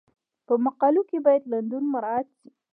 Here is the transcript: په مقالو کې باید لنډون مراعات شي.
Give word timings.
په 0.47 0.53
مقالو 0.65 1.01
کې 1.09 1.17
باید 1.25 1.43
لنډون 1.51 1.83
مراعات 1.93 2.27
شي. 2.37 2.49